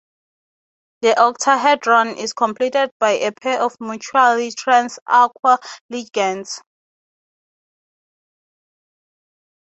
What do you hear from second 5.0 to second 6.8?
aquo ligands.